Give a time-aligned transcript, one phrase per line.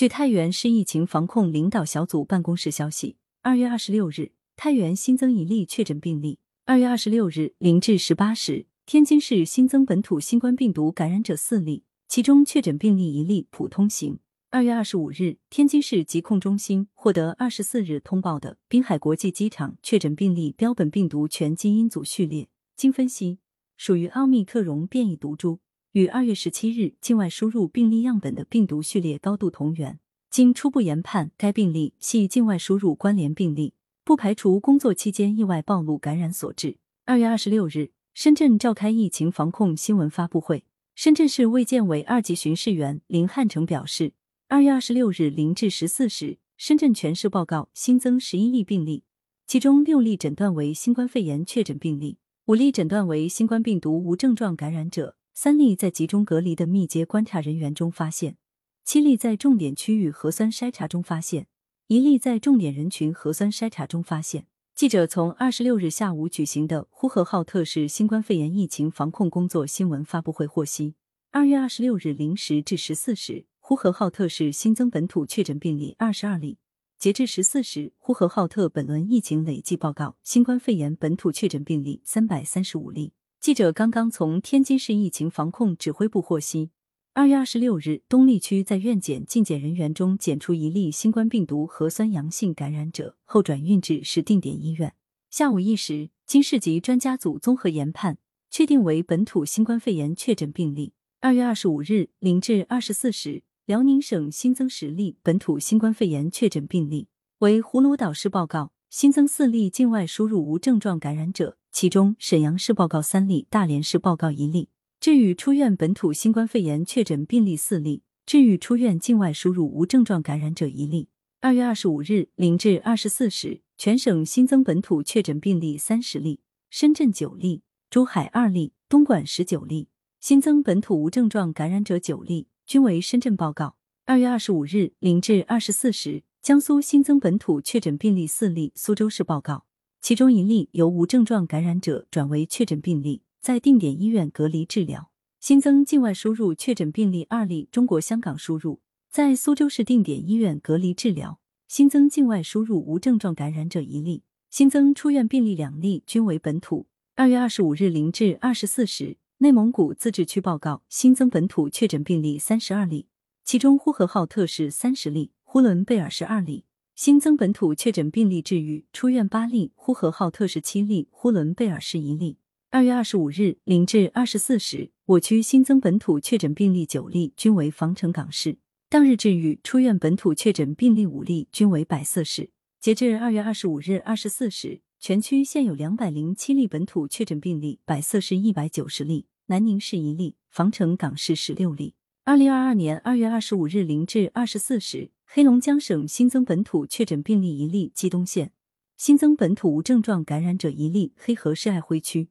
[0.00, 6.38] 据太原市疫情防控领导小组办公室消息，二月二十六日，太原新增一例确诊病例。
[6.64, 14.18] 二月二十六日零至十八时，天津市新增本土新冠病毒感染者四例，其中确诊病例一例普通型。
[14.48, 23.40] 二月二十五日，天津市疾控中心获得二十四日通报的滨海国际机场确诊病例标本病毒全基因组序列，经分析
[23.76, 25.60] 属于奥密克戎变异毒株，
[25.92, 29.98] 与二月十七日境外输入病例样本的病毒序列高度同源。
[30.30, 33.74] 经初步研判，该病例系境外输入关联病例。
[34.04, 36.76] 不排除工作期间意外暴露感染所致。
[37.06, 40.64] 二月二十六日，深圳召开疫情防控新闻发布会。
[40.94, 44.12] 深圳市卫健委二级巡视员林汉成表示，
[44.46, 49.02] 二月二十六日零至十四时，深圳全市报告新增十一例病例，
[49.44, 58.36] 其中六例诊断为新冠肺炎确诊病例，五例诊断为新冠病毒无症状感染者，三例在集中隔离的密接观察人员中发现，
[58.84, 61.46] 七例在重点区域核酸筛查中发现。
[61.86, 64.46] 一例在重点人群核酸筛查中发现。
[64.74, 70.94] 记者从二十六日下午举行的呼和浩特市新冠肺炎疫情防控工作新闻发布会获悉，
[71.30, 76.58] 二月二十六日零时至十四时，呼和浩特市新增本土确诊病例二十二例。
[76.98, 83.14] 截至十四时，呼和浩特本轮疫情累计报告新冠肺炎本土确诊病例三百三十五例。
[83.40, 86.72] 记者刚刚从天津市疫情防控指挥部获悉。
[87.14, 94.92] 二月二十六日，东丽区在院检进检人员中检出一例新冠病毒核酸阳性感染者，后转运至市定点医院。
[95.30, 98.18] 下午一时，经市级专家组综合研判，
[98.50, 100.92] 确定为本土新冠肺炎确诊病例。
[101.20, 114.68] 二月二十五日零至二十四时，辽宁省新增十例本土新冠肺炎确诊病例，为葫芦岛市报告新增四例境外输入无症状感染者，其中沈阳市报告三例，大连市报告一例。
[114.98, 121.08] 治愈出院本土新冠肺炎确诊病例四例，治愈出院境外输入无症状感染者一例。
[121.40, 129.88] 二月二十五日零至二十四时，全省新增本土确诊病例三十例，深圳九例，珠海二例，东莞十九例。
[130.18, 133.76] 新增本土无症状感染者九例，均为深圳报告。
[134.04, 139.66] 二月二十五日零至二十四时，江苏新增本土确诊病例四例，苏州市报告，
[140.00, 143.20] 其中一例由无症状感染者转为确诊病例。
[143.42, 148.80] 在定点医院隔离治疗，新增境外输入确诊病例二例，中国香港输入，
[149.10, 156.86] 在苏州市定点医院隔离治疗，新增境外输入无症状感染者一例，新增出院病例两例，均为本土。
[157.16, 163.08] 二月二十五日零至二十四时，内蒙古自治区报告新增本土确诊病例三十二例，
[163.44, 166.64] 其中呼和浩特市三十例，呼伦贝尔市二例。
[166.94, 172.38] 新增本土确诊病例治愈出院八例，呼和浩特市七例，呼伦贝尔市一例。
[172.70, 178.58] 二月二十五日零至二十四时，我区新增本土确诊病例九例，均为防城港市。
[178.88, 182.50] 当日治愈出院本土确诊病例五例，均为百色市。
[182.80, 191.94] 截至二月二十五日二十四时，全区现有两百零七例本土确诊病例，百色市一百九十例，南宁市一例，防城港市十六例。
[192.22, 198.50] 二零二二年二月二十五日零至二十四时，黑龙江省新增本土确诊病例一例，鸡东县
[198.96, 202.30] 新增本土无症状感染者一例，黑河市爱辉区。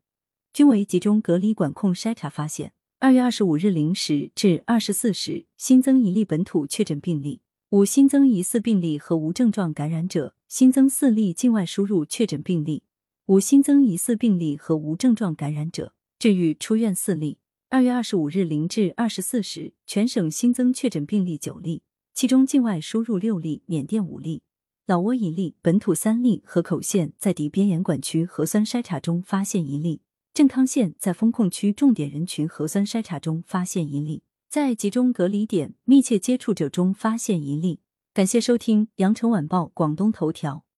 [0.52, 2.74] 均为集中隔离管控筛查发现。
[3.00, 7.40] 二月二十五日零时至二十四时，新增一例本土确诊病例，
[7.70, 12.84] 五新增疑似病例和无症状感染者，新增四例境外输入确诊病例，
[13.28, 17.38] 五新增疑似病例和无症状感染者，治愈出院四例。
[17.70, 21.84] 二月二十五日零至二十四时，全省新增确诊病例九例，
[22.20, 24.42] 其中境外输入六例，缅甸五例，
[24.86, 26.44] 老挝一例，本土三例。
[26.46, 30.02] 河口县在敌边沿管区核酸筛查中发现一例。
[30.34, 37.80] 镇康县在封控区重点人群核酸筛查中发现一例，在集中隔离点密切接触者中发现一例。
[38.14, 40.66] 感谢收听羊城晚报广东头条。